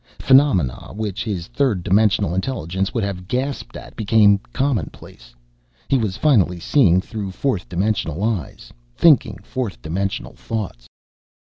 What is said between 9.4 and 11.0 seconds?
fourth dimensional thoughts.